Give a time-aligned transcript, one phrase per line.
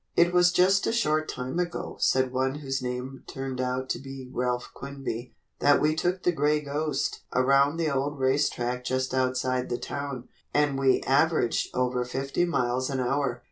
[0.15, 4.27] "It was just a short time ago," said one whose name turned out to be
[4.33, 9.69] Ralph Quinby, "that we took the 'Gray Ghost' around the old race track just outside
[9.69, 13.39] the town, and we averaged over fifty miles an hour.